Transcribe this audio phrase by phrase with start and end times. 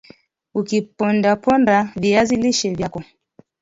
[0.59, 2.99] ukipondeponde viazi lishe vyako